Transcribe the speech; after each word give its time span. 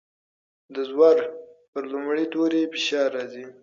د 0.73 0.75
زور 0.91 1.17
پر 1.71 1.83
لومړي 1.91 2.25
توري 2.33 2.61
فشار 2.73 3.07
راځي. 3.17 3.45